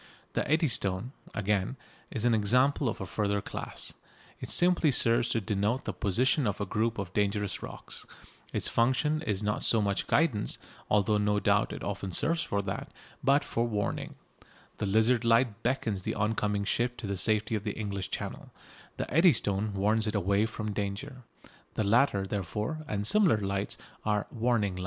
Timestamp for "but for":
13.23-13.67